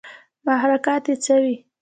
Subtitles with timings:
[0.45, 1.55] محرکات ئې څۀ وي